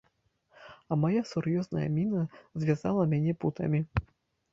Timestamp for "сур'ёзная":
1.31-1.83